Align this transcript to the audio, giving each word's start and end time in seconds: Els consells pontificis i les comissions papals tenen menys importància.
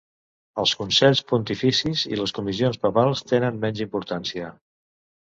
Els 0.61 0.71
consells 0.77 1.19
pontificis 1.31 2.05
i 2.13 2.19
les 2.21 2.33
comissions 2.37 2.79
papals 2.87 3.21
tenen 3.33 3.61
menys 3.67 3.83
importància. 3.87 4.49